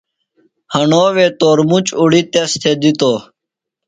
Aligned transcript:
ہݨو 0.73 1.03
وے 1.15 1.25
تورمُچ 1.39 1.87
اُڑیۡ 2.01 2.25
تس 2.31 2.51
تھےۡ 2.61 2.77
دِتوۡ۔ 2.81 3.19